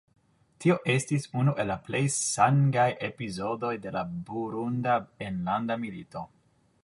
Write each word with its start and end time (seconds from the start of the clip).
Tio 0.63 0.75
estis 0.93 1.27
unu 1.41 1.53
el 1.63 1.73
plej 1.89 2.01
sangaj 2.15 2.87
epizodoj 3.09 3.73
de 3.85 3.93
la 3.99 4.03
Burunda 4.31 4.95
enlanda 5.27 5.77
milito. 5.85 6.27